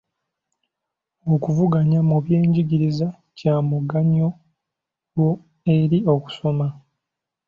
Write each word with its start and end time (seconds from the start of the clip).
Okuvuganya 1.33 1.99
mu 2.09 2.17
byenjigiriza 2.23 3.07
kya 3.37 3.55
muganyulo 3.67 5.29
eri 5.77 5.99
okusoma. 6.15 6.67